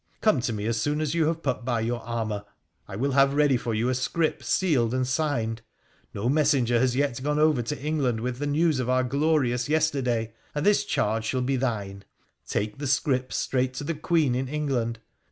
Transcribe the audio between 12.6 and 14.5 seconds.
the scrip straight to the Queen in